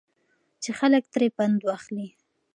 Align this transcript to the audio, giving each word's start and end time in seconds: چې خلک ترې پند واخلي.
چې 0.61 0.69
خلک 0.79 1.03
ترې 1.13 1.27
پند 1.37 1.57
واخلي. 1.67 2.07